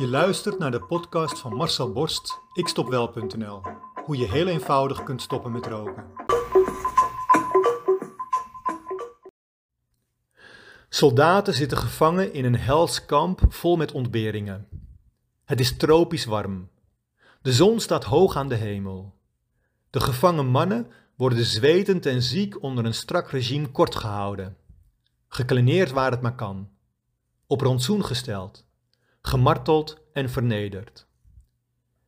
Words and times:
Je 0.00 0.08
luistert 0.08 0.58
naar 0.58 0.70
de 0.70 0.80
podcast 0.80 1.38
van 1.38 1.54
Marcel 1.54 1.92
Borst, 1.92 2.40
ikstopwel.nl. 2.52 3.62
Hoe 4.04 4.16
je 4.16 4.30
heel 4.30 4.46
eenvoudig 4.46 5.02
kunt 5.02 5.22
stoppen 5.22 5.52
met 5.52 5.66
roken. 5.66 6.04
Soldaten 10.88 11.54
zitten 11.54 11.78
gevangen 11.78 12.32
in 12.32 12.44
een 12.44 12.56
hels 12.56 13.04
kamp 13.04 13.40
vol 13.48 13.76
met 13.76 13.92
ontberingen. 13.92 14.68
Het 15.44 15.60
is 15.60 15.76
tropisch 15.76 16.24
warm. 16.24 16.68
De 17.42 17.52
zon 17.52 17.80
staat 17.80 18.04
hoog 18.04 18.36
aan 18.36 18.48
de 18.48 18.54
hemel. 18.54 19.14
De 19.90 20.00
gevangen 20.00 20.46
mannen 20.46 20.90
worden 21.16 21.44
zwetend 21.44 22.06
en 22.06 22.22
ziek 22.22 22.62
onder 22.62 22.84
een 22.84 22.94
strak 22.94 23.30
regime 23.30 23.68
kort 23.68 23.96
gehouden. 23.96 24.56
Waar 25.92 26.10
het 26.10 26.20
maar 26.20 26.34
kan. 26.34 26.68
Op 27.46 27.60
rantsoen 27.60 28.04
gesteld 28.04 28.68
gemarteld 29.22 29.98
en 30.12 30.30
vernederd. 30.30 31.06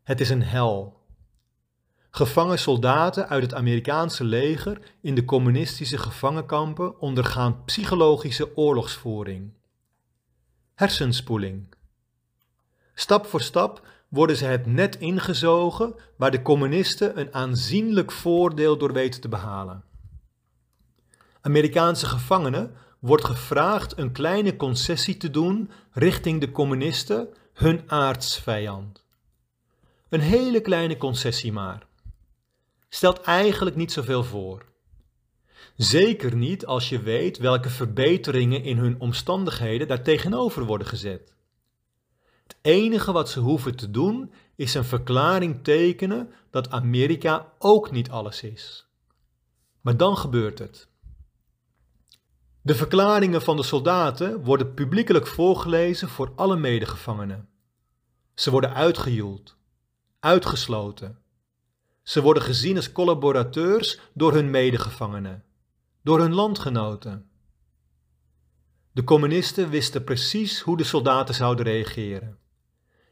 Het 0.03 0.21
is 0.21 0.31
een 0.31 0.43
hel. 0.43 1.01
Gevangen 2.11 2.59
soldaten 2.59 3.29
uit 3.29 3.43
het 3.43 3.55
Amerikaanse 3.55 4.25
leger 4.25 4.81
in 5.01 5.15
de 5.15 5.25
communistische 5.25 5.99
gevangenkampen 5.99 7.01
ondergaan 7.01 7.65
psychologische 7.65 8.57
oorlogsvoering. 8.57 9.53
Hersenspoeling. 10.75 11.75
Stap 12.95 13.27
voor 13.27 13.41
stap 13.41 13.87
worden 14.09 14.37
ze 14.37 14.45
het 14.45 14.67
net 14.67 14.97
ingezogen 14.97 15.95
waar 16.17 16.31
de 16.31 16.43
communisten 16.43 17.21
een 17.21 17.35
aanzienlijk 17.35 18.13
voordeel 18.13 18.79
door 18.79 18.93
weten 18.93 19.21
te 19.21 19.29
behalen. 19.29 19.85
Amerikaanse 21.41 22.07
gevangenen 22.07 22.75
wordt 23.03 23.25
gevraagd 23.25 23.99
een 23.99 24.13
kleine 24.13 24.57
concessie 24.57 25.17
te 25.17 25.31
doen 25.31 25.71
richting 25.93 26.41
de 26.41 26.51
communisten, 26.51 27.29
hun 27.53 27.83
aardsvijand. 27.91 29.05
Een 30.09 30.21
hele 30.21 30.61
kleine 30.61 30.97
concessie 30.97 31.53
maar. 31.53 31.87
Stelt 32.89 33.21
eigenlijk 33.21 33.77
niet 33.77 33.93
zoveel 33.93 34.25
voor. 34.25 34.65
Zeker 35.77 36.37
niet 36.37 36.67
als 36.67 36.89
je 36.89 37.01
weet 37.01 37.39
welke 37.39 37.71
verbeteringen 37.71 38.63
in 38.63 38.79
hun 38.79 39.01
omstandigheden 39.01 39.89
daar 39.89 40.03
tegenover 40.03 40.65
worden 40.65 40.87
gezet. 40.87 41.35
Het 42.43 42.57
enige 42.61 43.13
wat 43.13 43.31
ze 43.31 43.41
hoeven 43.41 43.77
te 43.77 43.91
doen 43.91 44.33
is 44.57 44.75
een 44.75 44.85
verklaring 44.85 45.65
tekenen 45.65 46.33
dat 46.51 46.71
Amerika 46.71 47.53
ook 47.59 47.91
niet 47.91 48.11
alles 48.11 48.43
is. 48.43 48.87
Maar 49.81 49.97
dan 49.97 50.17
gebeurt 50.17 50.59
het. 50.59 50.91
De 52.65 52.75
verklaringen 52.75 53.43
van 53.43 53.57
de 53.57 53.63
soldaten 53.63 54.45
worden 54.45 54.75
publiekelijk 54.75 55.27
voorgelezen 55.27 56.09
voor 56.09 56.33
alle 56.37 56.57
medegevangenen. 56.57 57.49
Ze 58.35 58.51
worden 58.51 58.75
uitgejoeld, 58.75 59.57
uitgesloten. 60.21 61.19
Ze 62.03 62.23
worden 62.23 62.43
gezien 62.43 62.77
als 62.77 62.93
collaborateurs 62.93 64.01
door 64.15 64.33
hun 64.33 64.51
medegevangenen, 64.51 65.45
door 66.03 66.21
hun 66.21 66.35
landgenoten. 66.35 67.31
De 68.93 69.05
communisten 69.05 69.71
wisten 69.71 70.05
precies 70.05 70.61
hoe 70.61 70.77
de 70.77 70.85
soldaten 70.85 71.35
zouden 71.35 71.65
reageren. 71.65 72.39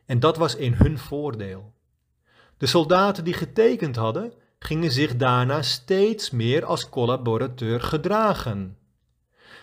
En 0.06 0.20
dat 0.20 0.36
was 0.36 0.56
in 0.56 0.72
hun 0.72 0.98
voordeel. 0.98 1.74
De 2.56 2.66
soldaten 2.66 3.24
die 3.24 3.34
getekend 3.34 3.96
hadden, 3.96 4.32
gingen 4.58 4.90
zich 4.90 5.16
daarna 5.16 5.62
steeds 5.62 6.30
meer 6.30 6.64
als 6.64 6.88
collaborateur 6.88 7.80
gedragen. 7.80 8.78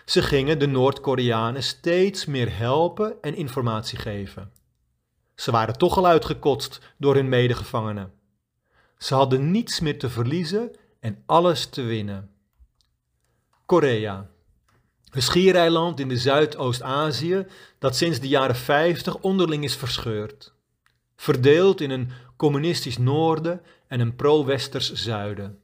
Ze 0.08 0.22
gingen 0.22 0.58
de 0.58 0.66
Noord-Koreanen 0.66 1.62
steeds 1.62 2.24
meer 2.24 2.56
helpen 2.56 3.22
en 3.22 3.34
informatie 3.34 3.98
geven. 3.98 4.52
Ze 5.34 5.50
waren 5.50 5.78
toch 5.78 5.96
al 5.96 6.06
uitgekotst 6.06 6.80
door 6.96 7.14
hun 7.14 7.28
medegevangenen. 7.28 8.12
Ze 8.98 9.14
hadden 9.14 9.50
niets 9.50 9.80
meer 9.80 9.98
te 9.98 10.10
verliezen 10.10 10.70
en 11.00 11.22
alles 11.26 11.66
te 11.66 11.82
winnen. 11.82 12.30
Korea. 13.66 14.30
Een 15.10 15.22
schiereiland 15.22 16.00
in 16.00 16.08
de 16.08 16.16
Zuidoost-Azië 16.16 17.46
dat 17.78 17.96
sinds 17.96 18.20
de 18.20 18.28
jaren 18.28 18.56
50 18.56 19.16
onderling 19.16 19.64
is 19.64 19.76
verscheurd. 19.76 20.52
Verdeeld 21.16 21.80
in 21.80 21.90
een 21.90 22.10
communistisch 22.36 22.98
noorden 22.98 23.62
en 23.86 24.00
een 24.00 24.16
pro-westers 24.16 24.92
zuiden. 24.92 25.62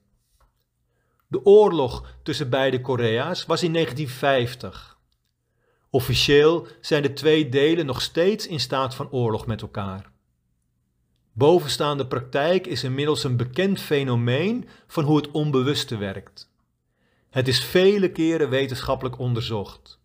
De 1.34 1.44
oorlog 1.44 2.04
tussen 2.22 2.50
beide 2.50 2.80
Korea's 2.80 3.46
was 3.46 3.62
in 3.62 3.72
1950. 3.72 4.98
Officieel 5.90 6.66
zijn 6.80 7.02
de 7.02 7.12
twee 7.12 7.48
delen 7.48 7.86
nog 7.86 8.02
steeds 8.02 8.46
in 8.46 8.60
staat 8.60 8.94
van 8.94 9.10
oorlog 9.10 9.46
met 9.46 9.62
elkaar. 9.62 10.10
Bovenstaande 11.32 12.06
praktijk 12.06 12.66
is 12.66 12.84
inmiddels 12.84 13.24
een 13.24 13.36
bekend 13.36 13.80
fenomeen 13.80 14.68
van 14.86 15.04
hoe 15.04 15.16
het 15.16 15.30
onbewuste 15.30 15.96
werkt. 15.96 16.50
Het 17.30 17.48
is 17.48 17.64
vele 17.64 18.10
keren 18.10 18.48
wetenschappelijk 18.48 19.18
onderzocht. 19.18 19.98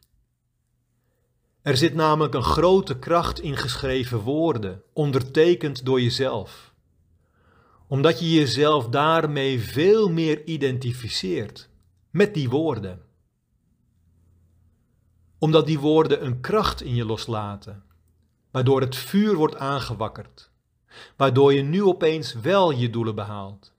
Er 1.61 1.77
zit 1.77 1.93
namelijk 1.93 2.33
een 2.33 2.43
grote 2.43 2.99
kracht 2.99 3.41
in 3.41 3.57
geschreven 3.57 4.19
woorden, 4.19 4.83
ondertekend 4.93 5.85
door 5.85 6.01
jezelf 6.01 6.68
omdat 7.89 8.19
je 8.19 8.31
jezelf 8.31 8.87
daarmee 8.87 9.59
veel 9.59 10.09
meer 10.09 10.45
identificeert 10.45 11.69
met 12.09 12.33
die 12.33 12.49
woorden. 12.49 13.01
Omdat 15.37 15.65
die 15.65 15.79
woorden 15.79 16.25
een 16.25 16.39
kracht 16.39 16.81
in 16.81 16.95
je 16.95 17.05
loslaten, 17.05 17.83
waardoor 18.51 18.81
het 18.81 18.95
vuur 18.95 19.35
wordt 19.35 19.55
aangewakkerd, 19.55 20.51
waardoor 21.15 21.53
je 21.53 21.61
nu 21.61 21.83
opeens 21.83 22.33
wel 22.33 22.71
je 22.71 22.89
doelen 22.89 23.15
behaalt. 23.15 23.73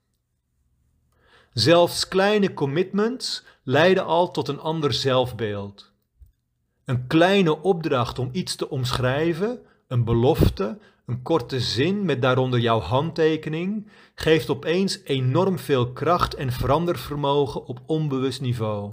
Zelfs 1.52 2.08
kleine 2.08 2.54
commitments 2.54 3.44
leiden 3.62 4.04
al 4.04 4.30
tot 4.30 4.48
een 4.48 4.60
ander 4.60 4.92
zelfbeeld. 4.92 5.92
Een 6.84 7.06
kleine 7.06 7.62
opdracht 7.62 8.18
om 8.18 8.28
iets 8.32 8.56
te 8.56 8.70
omschrijven, 8.70 9.66
een 9.86 10.04
belofte, 10.04 10.78
een 11.10 11.22
korte 11.22 11.60
zin 11.60 12.04
met 12.04 12.22
daaronder 12.22 12.60
jouw 12.60 12.80
handtekening 12.80 13.88
geeft 14.14 14.50
opeens 14.50 15.00
enorm 15.04 15.58
veel 15.58 15.92
kracht 15.92 16.34
en 16.34 16.52
verandervermogen 16.52 17.64
op 17.66 17.80
onbewust 17.86 18.40
niveau. 18.40 18.92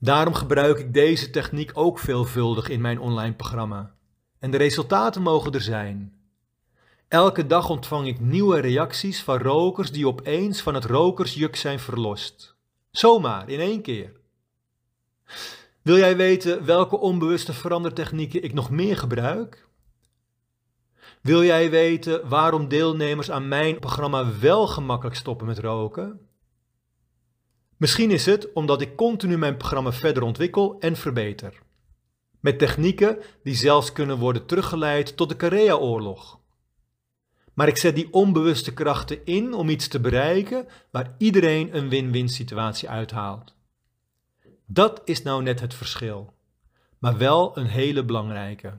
Daarom 0.00 0.34
gebruik 0.34 0.78
ik 0.78 0.94
deze 0.94 1.30
techniek 1.30 1.70
ook 1.74 1.98
veelvuldig 1.98 2.68
in 2.68 2.80
mijn 2.80 3.00
online 3.00 3.34
programma. 3.34 3.94
En 4.38 4.50
de 4.50 4.56
resultaten 4.56 5.22
mogen 5.22 5.52
er 5.52 5.60
zijn. 5.60 6.12
Elke 7.08 7.46
dag 7.46 7.70
ontvang 7.70 8.06
ik 8.06 8.20
nieuwe 8.20 8.60
reacties 8.60 9.22
van 9.22 9.38
rokers 9.38 9.92
die 9.92 10.06
opeens 10.06 10.60
van 10.60 10.74
het 10.74 10.84
rokersjuk 10.84 11.56
zijn 11.56 11.80
verlost. 11.80 12.56
Zomaar, 12.90 13.48
in 13.48 13.60
één 13.60 13.82
keer. 13.82 14.12
Wil 15.82 15.96
jij 15.96 16.16
weten 16.16 16.64
welke 16.64 16.98
onbewuste 16.98 17.52
verandertechnieken 17.52 18.44
ik 18.44 18.52
nog 18.52 18.70
meer 18.70 18.96
gebruik? 18.96 19.67
Wil 21.22 21.44
jij 21.44 21.70
weten 21.70 22.28
waarom 22.28 22.68
deelnemers 22.68 23.30
aan 23.30 23.48
mijn 23.48 23.78
programma 23.78 24.38
wel 24.38 24.66
gemakkelijk 24.66 25.16
stoppen 25.16 25.46
met 25.46 25.58
roken? 25.58 26.28
Misschien 27.76 28.10
is 28.10 28.26
het 28.26 28.52
omdat 28.52 28.80
ik 28.80 28.96
continu 28.96 29.38
mijn 29.38 29.56
programma 29.56 29.92
verder 29.92 30.22
ontwikkel 30.22 30.76
en 30.80 30.96
verbeter. 30.96 31.62
Met 32.40 32.58
technieken 32.58 33.18
die 33.42 33.54
zelfs 33.54 33.92
kunnen 33.92 34.18
worden 34.18 34.46
teruggeleid 34.46 35.16
tot 35.16 35.28
de 35.28 35.36
Korea-oorlog. 35.36 36.40
Maar 37.54 37.68
ik 37.68 37.76
zet 37.76 37.94
die 37.94 38.12
onbewuste 38.12 38.72
krachten 38.72 39.24
in 39.24 39.54
om 39.54 39.68
iets 39.68 39.88
te 39.88 40.00
bereiken 40.00 40.66
waar 40.90 41.14
iedereen 41.18 41.76
een 41.76 41.88
win-win 41.88 42.28
situatie 42.28 42.88
uithaalt. 42.88 43.54
Dat 44.66 45.00
is 45.04 45.22
nou 45.22 45.42
net 45.42 45.60
het 45.60 45.74
verschil, 45.74 46.34
maar 46.98 47.16
wel 47.18 47.56
een 47.56 47.66
hele 47.66 48.04
belangrijke. 48.04 48.78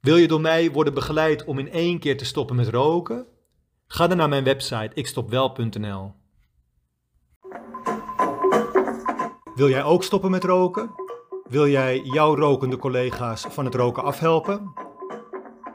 Wil 0.00 0.16
je 0.16 0.28
door 0.28 0.40
mij 0.40 0.70
worden 0.70 0.94
begeleid 0.94 1.44
om 1.44 1.58
in 1.58 1.70
één 1.70 1.98
keer 1.98 2.16
te 2.16 2.24
stoppen 2.24 2.56
met 2.56 2.68
roken? 2.68 3.26
Ga 3.86 4.06
dan 4.06 4.16
naar 4.16 4.28
mijn 4.28 4.44
website 4.44 4.90
ikstopwel.nl. 4.94 6.12
Wil 9.54 9.68
jij 9.68 9.82
ook 9.82 10.04
stoppen 10.04 10.30
met 10.30 10.44
roken? 10.44 10.90
Wil 11.48 11.68
jij 11.68 12.00
jouw 12.02 12.36
rokende 12.36 12.76
collega's 12.76 13.46
van 13.48 13.64
het 13.64 13.74
roken 13.74 14.02
afhelpen? 14.02 14.72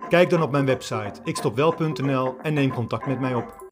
Kijk 0.10 0.30
dan 0.30 0.42
op 0.42 0.52
mijn 0.52 0.66
website 0.66 1.22
ikstopwel.nl 1.24 2.36
en 2.42 2.54
neem 2.54 2.74
contact 2.74 3.06
met 3.06 3.20
mij 3.20 3.36
op. 3.36 3.65